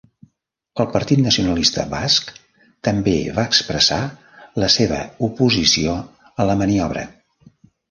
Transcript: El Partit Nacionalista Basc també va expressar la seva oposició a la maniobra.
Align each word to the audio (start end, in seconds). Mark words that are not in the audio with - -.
El 0.83 0.85
Partit 0.93 1.19
Nacionalista 1.25 1.85
Basc 1.91 2.31
també 2.87 3.13
va 3.37 3.45
expressar 3.51 4.01
la 4.65 4.73
seva 4.79 5.01
oposició 5.31 5.97
a 6.47 6.51
la 6.53 6.59
maniobra. 6.65 7.09